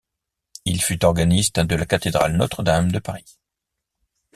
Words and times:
Il 0.65 0.81
fut 0.81 1.05
organiste 1.05 1.59
de 1.59 1.75
la 1.75 1.85
Cathédrale 1.85 2.35
Notre-Dame 2.35 2.91
de 2.91 2.97
Paris. 2.97 3.37